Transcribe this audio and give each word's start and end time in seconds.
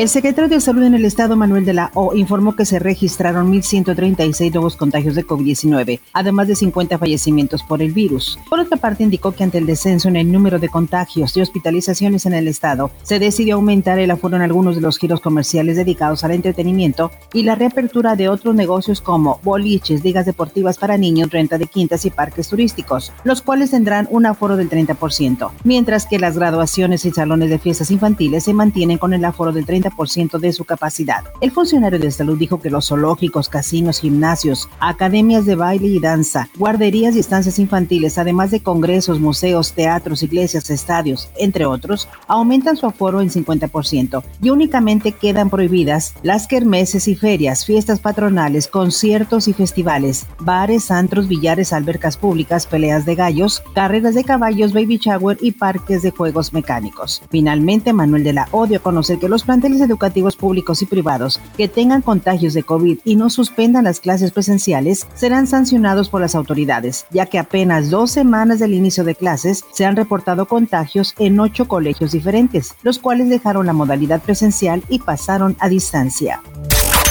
El 0.00 0.08
secretario 0.08 0.48
de 0.48 0.62
Salud 0.62 0.82
en 0.84 0.94
el 0.94 1.04
Estado, 1.04 1.36
Manuel 1.36 1.66
de 1.66 1.74
la 1.74 1.90
O, 1.92 2.14
informó 2.14 2.56
que 2.56 2.64
se 2.64 2.78
registraron 2.78 3.52
1.136 3.52 4.50
nuevos 4.54 4.74
contagios 4.74 5.14
de 5.14 5.26
COVID-19, 5.26 6.00
además 6.14 6.48
de 6.48 6.56
50 6.56 6.96
fallecimientos 6.96 7.62
por 7.62 7.82
el 7.82 7.92
virus. 7.92 8.38
Por 8.48 8.60
otra 8.60 8.78
parte, 8.78 9.02
indicó 9.02 9.32
que 9.32 9.44
ante 9.44 9.58
el 9.58 9.66
descenso 9.66 10.08
en 10.08 10.16
el 10.16 10.32
número 10.32 10.58
de 10.58 10.70
contagios 10.70 11.36
y 11.36 11.42
hospitalizaciones 11.42 12.24
en 12.24 12.32
el 12.32 12.48
Estado, 12.48 12.90
se 13.02 13.18
decidió 13.18 13.56
aumentar 13.56 13.98
el 13.98 14.10
aforo 14.10 14.36
en 14.36 14.42
algunos 14.42 14.74
de 14.74 14.80
los 14.80 14.96
giros 14.96 15.20
comerciales 15.20 15.76
dedicados 15.76 16.24
al 16.24 16.30
entretenimiento 16.30 17.10
y 17.34 17.42
la 17.42 17.54
reapertura 17.54 18.16
de 18.16 18.30
otros 18.30 18.54
negocios 18.54 19.02
como 19.02 19.38
boliches, 19.42 20.02
ligas 20.02 20.24
deportivas 20.24 20.78
para 20.78 20.96
niños, 20.96 21.28
renta 21.28 21.58
de 21.58 21.66
quintas 21.66 22.06
y 22.06 22.10
parques 22.10 22.48
turísticos, 22.48 23.12
los 23.22 23.42
cuales 23.42 23.72
tendrán 23.72 24.08
un 24.10 24.24
aforo 24.24 24.56
del 24.56 24.70
30%, 24.70 25.50
mientras 25.64 26.06
que 26.06 26.18
las 26.18 26.38
graduaciones 26.38 27.04
y 27.04 27.10
salones 27.10 27.50
de 27.50 27.58
fiestas 27.58 27.90
infantiles 27.90 28.44
se 28.44 28.54
mantienen 28.54 28.96
con 28.96 29.12
el 29.12 29.26
aforo 29.26 29.52
del 29.52 29.66
30% 29.66 29.89
ciento 30.08 30.38
de 30.38 30.52
su 30.52 30.64
capacidad. 30.64 31.24
El 31.40 31.50
funcionario 31.50 31.98
de 31.98 32.10
salud 32.10 32.38
dijo 32.38 32.60
que 32.60 32.70
los 32.70 32.88
zoológicos, 32.88 33.48
casinos, 33.48 34.00
gimnasios, 34.00 34.68
academias 34.78 35.46
de 35.46 35.54
baile 35.54 35.88
y 35.88 36.00
danza, 36.00 36.48
guarderías 36.56 37.16
y 37.16 37.20
estancias 37.20 37.58
infantiles, 37.58 38.18
además 38.18 38.50
de 38.50 38.62
congresos, 38.62 39.20
museos, 39.20 39.72
teatros, 39.72 40.22
iglesias, 40.22 40.70
estadios, 40.70 41.30
entre 41.36 41.66
otros, 41.66 42.08
aumentan 42.26 42.76
su 42.76 42.86
aforo 42.86 43.20
en 43.20 43.30
50% 43.30 44.22
y 44.42 44.50
únicamente 44.50 45.12
quedan 45.12 45.50
prohibidas 45.50 46.14
las 46.22 46.46
kermeses 46.46 47.08
y 47.08 47.14
ferias, 47.14 47.64
fiestas 47.64 48.00
patronales, 48.00 48.68
conciertos 48.68 49.48
y 49.48 49.52
festivales, 49.52 50.26
bares, 50.38 50.90
antros, 50.90 51.28
billares, 51.28 51.72
albercas 51.72 52.16
públicas, 52.16 52.66
peleas 52.66 53.04
de 53.06 53.14
gallos, 53.14 53.62
carreras 53.74 54.14
de 54.14 54.24
caballos, 54.24 54.72
baby 54.72 54.98
shower 54.98 55.38
y 55.40 55.52
parques 55.52 56.02
de 56.02 56.10
juegos 56.10 56.52
mecánicos. 56.52 57.22
Finalmente, 57.30 57.92
Manuel 57.92 58.24
de 58.24 58.32
la 58.32 58.48
Odio 58.52 58.82
conocer 58.82 59.18
que 59.18 59.28
los 59.28 59.44
planteles 59.44 59.79
educativos 59.80 60.36
públicos 60.36 60.82
y 60.82 60.86
privados 60.86 61.40
que 61.56 61.68
tengan 61.68 62.02
contagios 62.02 62.54
de 62.54 62.62
COVID 62.62 62.98
y 63.04 63.16
no 63.16 63.30
suspendan 63.30 63.84
las 63.84 64.00
clases 64.00 64.30
presenciales 64.32 65.06
serán 65.14 65.46
sancionados 65.46 66.08
por 66.08 66.20
las 66.20 66.34
autoridades, 66.34 67.06
ya 67.10 67.26
que 67.26 67.38
apenas 67.38 67.90
dos 67.90 68.10
semanas 68.10 68.58
del 68.58 68.74
inicio 68.74 69.04
de 69.04 69.14
clases 69.14 69.64
se 69.72 69.84
han 69.84 69.96
reportado 69.96 70.46
contagios 70.46 71.14
en 71.18 71.40
ocho 71.40 71.66
colegios 71.68 72.12
diferentes, 72.12 72.74
los 72.82 72.98
cuales 72.98 73.28
dejaron 73.28 73.66
la 73.66 73.72
modalidad 73.72 74.20
presencial 74.22 74.82
y 74.88 74.98
pasaron 74.98 75.56
a 75.58 75.68
distancia. 75.68 76.40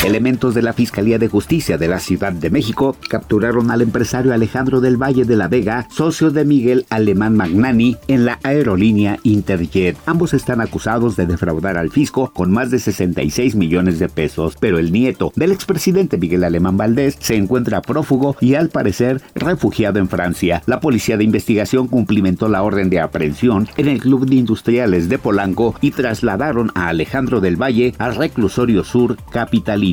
Elementos 0.05 0.55
de 0.55 0.61
la 0.61 0.71
Fiscalía 0.71 1.19
de 1.19 1.27
Justicia 1.27 1.77
de 1.77 1.89
la 1.89 1.99
Ciudad 1.99 2.31
de 2.31 2.49
México 2.49 2.95
capturaron 3.09 3.69
al 3.69 3.81
empresario 3.81 4.33
Alejandro 4.33 4.79
del 4.79 4.95
Valle 4.95 5.25
de 5.25 5.35
la 5.35 5.49
Vega, 5.49 5.89
socio 5.91 6.31
de 6.31 6.45
Miguel 6.45 6.85
Alemán 6.89 7.35
Magnani, 7.35 7.97
en 8.07 8.23
la 8.23 8.39
aerolínea 8.43 9.19
Interjet. 9.23 9.97
Ambos 10.05 10.33
están 10.33 10.61
acusados 10.61 11.17
de 11.17 11.25
defraudar 11.25 11.77
al 11.77 11.91
fisco 11.91 12.31
con 12.33 12.49
más 12.49 12.71
de 12.71 12.79
66 12.79 13.55
millones 13.55 13.99
de 13.99 14.07
pesos, 14.07 14.55
pero 14.57 14.79
el 14.79 14.93
nieto 14.93 15.33
del 15.35 15.51
expresidente 15.51 16.17
Miguel 16.17 16.45
Alemán 16.45 16.77
Valdés 16.77 17.17
se 17.19 17.35
encuentra 17.35 17.81
prófugo 17.81 18.37
y 18.39 18.55
al 18.55 18.69
parecer 18.69 19.21
refugiado 19.35 19.99
en 19.99 20.07
Francia. 20.07 20.63
La 20.65 20.79
policía 20.79 21.17
de 21.17 21.25
investigación 21.25 21.89
cumplimentó 21.89 22.47
la 22.47 22.63
orden 22.63 22.89
de 22.89 23.01
aprehensión 23.01 23.67
en 23.75 23.89
el 23.89 23.99
Club 23.99 24.25
de 24.25 24.35
Industriales 24.35 25.09
de 25.09 25.19
Polanco 25.19 25.75
y 25.81 25.91
trasladaron 25.91 26.71
a 26.73 26.87
Alejandro 26.87 27.41
del 27.41 27.61
Valle 27.61 27.93
al 27.97 28.15
reclusorio 28.15 28.85
sur 28.85 29.17
capitalino. 29.29 29.88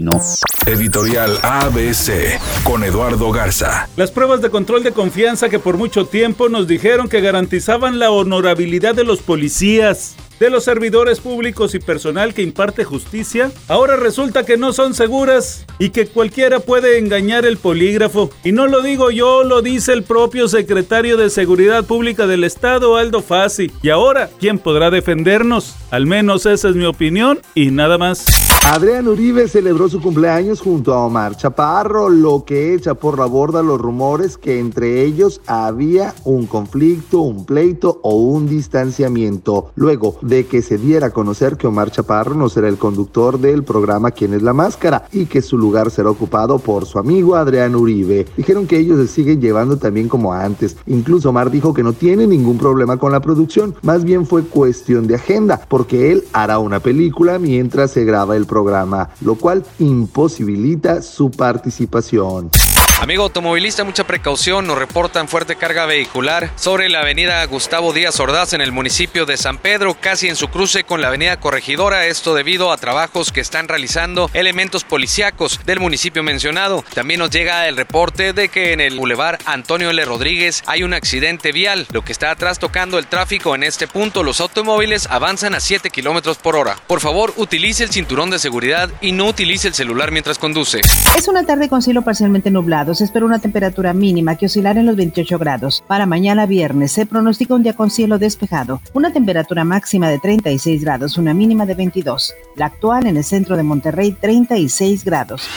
Editorial 0.67 1.39
ABC 1.43 2.39
con 2.65 2.85
Eduardo 2.85 3.31
Garza. 3.31 3.89
Las 3.97 4.11
pruebas 4.11 4.43
de 4.43 4.51
control 4.51 4.83
de 4.83 4.93
confianza 4.93 5.49
que 5.49 5.59
por 5.59 5.77
mucho 5.77 6.07
tiempo 6.07 6.49
nos 6.49 6.67
dijeron 6.67 7.09
que 7.09 7.21
garantizaban 7.21 7.99
la 7.99 8.11
honorabilidad 8.11 8.95
de 8.95 9.05
los 9.05 9.21
policías 9.21 10.17
de 10.41 10.51
los 10.51 10.65
servidores 10.65 11.21
públicos 11.21 11.75
y 11.75 11.79
personal 11.79 12.35
que 12.35 12.43
imparte 12.43 12.85
justicia, 12.85 13.51
ahora 13.69 13.97
resulta 13.97 14.45
que 14.45 14.57
no 14.57 14.73
son 14.73 14.95
seguras 14.95 15.65
y 15.79 15.91
que 15.91 16.07
cualquiera 16.07 16.61
puede 16.61 16.99
engañar 16.99 17.45
el 17.45 17.57
polígrafo. 17.57 18.31
Y 18.45 18.53
no 18.53 18.67
lo 18.67 18.83
digo 18.83 19.11
yo, 19.11 19.45
lo 19.45 19.63
dice 19.63 19.93
el 19.93 20.03
propio 20.03 20.49
secretario 20.49 21.17
de 21.17 21.31
Seguridad 21.31 21.85
Pública 21.85 22.27
del 22.27 22.45
Estado, 22.45 22.97
Aldo 22.97 23.23
Fassi. 23.23 23.71
Y 23.83 23.91
ahora, 23.91 24.31
¿quién 24.39 24.59
podrá 24.59 24.91
defendernos? 24.91 25.75
Al 25.91 26.07
menos 26.07 26.47
esa 26.47 26.69
es 26.69 26.77
mi 26.77 26.85
opinión 26.85 27.39
y 27.55 27.71
nada 27.71 27.99
más. 27.99 28.25
Adrián 28.65 29.07
Uribe 29.07 29.47
celebró 29.47 29.89
su 29.89 30.01
cumpleaños 30.01 30.61
junto 30.61 30.93
a 30.93 31.07
Omar 31.07 31.37
Chaparro, 31.37 32.09
lo 32.09 32.45
que 32.45 32.75
echa 32.75 32.95
por 32.95 33.17
la 33.17 33.27
borda 33.27 33.63
los 33.63 33.81
rumores 33.81 34.37
que 34.37 34.59
entre 34.59 35.05
ellos 35.05 35.41
había 35.47 36.15
un 36.25 36.47
conflicto, 36.47 37.21
un 37.21 37.47
pleito 37.47 38.01
o 38.03 38.17
un 38.17 38.49
distanciamiento. 38.49 39.71
Luego 39.77 40.19
de 40.27 40.47
que 40.47 40.63
se 40.63 40.79
diera 40.79 41.09
a 41.09 41.11
conocer 41.11 41.57
que 41.57 41.67
Omar 41.67 41.91
Chaparro 41.91 42.35
no 42.35 42.49
será 42.49 42.69
el 42.69 42.79
conductor 42.79 43.39
del 43.39 43.65
programa 43.65 44.11
Quién 44.11 44.35
es 44.35 44.43
la 44.43 44.53
Máscara 44.53 45.07
y 45.13 45.27
que 45.27 45.43
su 45.43 45.59
lugar 45.59 45.91
será 45.91 46.11
ocupado 46.11 46.59
por 46.59 46.87
su 46.87 46.99
amigo 46.99 47.37
Adrián 47.37 47.75
Uribe. 47.75 48.27
Dijeron 48.37 48.67
que 48.67 48.79
ellos 48.79 48.99
se 48.99 49.07
siguen 49.07 49.41
llevando 49.41 49.77
también 49.77 50.09
como 50.09 50.33
antes. 50.33 50.77
Incluso 50.87 51.31
Omar 51.31 51.51
dijo 51.51 51.75
que 51.75 51.83
no 51.83 51.93
tiene 51.93 52.27
ningún 52.27 52.59
problema 52.59 52.97
con 52.97 53.13
la 53.13 53.21
producción, 53.21 53.75
más 53.83 54.05
bien 54.05 54.27
fue 54.27 54.43
cuestión 54.45 55.07
de 55.07 55.15
agenda, 55.17 55.61
porque 55.69 56.13
él 56.13 56.25
hará 56.33 56.59
una 56.59 56.81
película 56.81 57.39
mientras 57.39 57.91
se 57.93 58.05
graba 58.05 58.37
el 58.37 58.47
programa 58.47 59.11
lo 59.21 59.35
cual 59.35 59.65
imposibilita 59.79 61.03
su 61.03 61.31
participación. 61.31 62.51
Amigo 62.99 63.25
automovilista, 63.25 63.85
mucha 63.85 64.07
precaución, 64.07 64.67
nos 64.67 64.79
reportan 64.79 65.29
fuerte 65.29 65.57
carga 65.57 65.85
vehicular 65.85 66.51
sobre 66.57 66.89
la 66.89 67.01
avenida 67.01 67.45
Gustavo 67.45 67.93
Díaz 67.93 68.19
Ordaz 68.21 68.55
en 68.55 68.63
el 68.63 68.73
municipio 68.73 69.27
de 69.27 69.37
San 69.37 69.59
Pedro, 69.59 69.99
casi 70.01 70.29
en 70.29 70.35
su 70.35 70.49
cruce 70.49 70.85
con 70.85 71.03
la 71.03 71.09
avenida 71.09 71.39
Corregidora, 71.39 72.07
esto 72.07 72.35
debido 72.35 72.73
a 72.73 72.79
trabajos 72.79 73.33
que 73.33 73.43
están 73.43 73.69
realizando 73.69 74.31
elementos 74.33 74.85
policíacos 74.85 75.61
del 75.67 75.79
municipio 75.79 76.23
mencionado. 76.23 76.85
También 76.95 77.21
nos 77.21 77.29
llega 77.31 77.69
el 77.69 77.77
reporte 77.77 78.33
de 78.33 78.49
que 78.49 78.73
en 78.73 78.81
el 78.81 78.97
bulevar 78.97 79.39
Antonio 79.45 79.91
L. 79.91 80.03
Rodríguez 80.07 80.63
hay 80.65 80.83
un 80.83 80.95
accidente 80.95 81.53
vial, 81.53 81.87
lo 81.93 82.03
que 82.03 82.13
está 82.13 82.31
atrás 82.31 82.59
tocando 82.59 82.99
el 82.99 83.09
tráfico 83.09 83.55
en 83.55 83.63
este 83.63 83.87
punto. 83.87 84.23
Los 84.23 84.41
automóviles 84.41 85.07
avanzan 85.11 85.55
a 85.55 85.61
7 85.61 85.91
kilómetros 85.91 86.39
por 86.39 86.57
hora. 86.57 86.77
Por 86.87 87.01
favor, 87.01 87.35
utilice 87.37 87.85
el 87.85 87.91
cinturón 87.91 88.31
de 88.31 88.39
seguridad 88.39 88.89
y 89.03 89.13
no 89.13 89.27
utilice 89.27 89.69
el 89.69 89.75
celular 89.75 90.13
mientras 90.13 90.39
conduce. 90.39 90.81
Es 91.15 91.29
una 91.29 91.45
tarde 91.45 91.69
con 91.69 91.83
cielo 91.83 92.01
parcialmente 92.01 92.51
nublado 92.51 92.86
espera 92.93 93.27
una 93.27 93.39
temperatura 93.39 93.93
mínima 93.93 94.37
que 94.37 94.47
oscilará 94.47 94.81
en 94.81 94.87
los 94.87 94.97
28 94.97 95.39
grados. 95.39 95.83
Para 95.87 96.07
mañana 96.07 96.47
viernes 96.47 96.93
se 96.93 97.07
pronostica 97.07 97.55
un 97.55 97.63
día 97.63 97.75
con 97.75 97.91
cielo 97.91 98.19
despejado, 98.19 98.81
una 98.95 99.13
temperatura 99.13 99.65
máxima 99.65 100.09
de 100.09 100.19
36 100.19 100.83
grados, 100.83 101.19
una 101.19 101.35
mínima 101.35 101.67
de 101.67 101.75
22. 101.75 102.35
La 102.57 102.67
actual 102.67 103.07
en 103.07 103.17
el 103.17 103.25
centro 103.25 103.57
de 103.57 103.63
Monterrey 103.63 104.13
36 104.13 105.05
grados. 105.05 105.49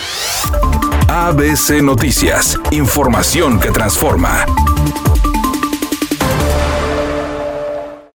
ABC 1.07 1.81
Noticias, 1.81 2.59
información 2.71 3.59
que 3.59 3.71
transforma. 3.71 4.45